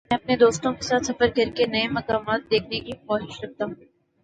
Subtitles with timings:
[0.11, 3.75] میں اپنے دوستوں کے ساتھ سفر کر کے نئی مقامات دیکھنے کی خواہش رکھتا ہوں۔